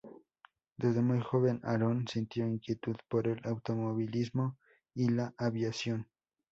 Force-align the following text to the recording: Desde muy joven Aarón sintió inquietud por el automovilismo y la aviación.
Desde 0.77 0.99
muy 1.03 1.21
joven 1.21 1.59
Aarón 1.63 2.07
sintió 2.07 2.47
inquietud 2.47 2.95
por 3.07 3.27
el 3.27 3.39
automovilismo 3.43 4.57
y 4.95 5.09
la 5.09 5.35
aviación. 5.37 6.07